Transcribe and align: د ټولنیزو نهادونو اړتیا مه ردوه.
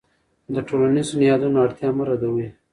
د 0.53 0.55
ټولنیزو 0.67 1.13
نهادونو 1.19 1.57
اړتیا 1.65 1.89
مه 1.97 2.03
ردوه. 2.07 2.47